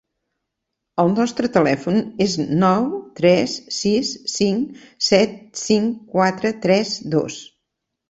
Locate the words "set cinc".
5.13-6.05